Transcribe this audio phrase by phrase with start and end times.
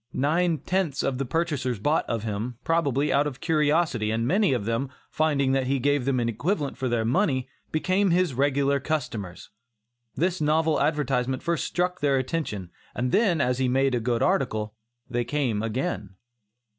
[0.13, 4.65] Nine tenths of the purchasers bought of him, probably, out of curiosity, and many of
[4.65, 9.51] them, finding that he gave them an equivalent for their money, became his regular customers.
[10.15, 14.73] This novel advertisement first struck their attention, and then as he made a good article,
[15.07, 16.15] they came again.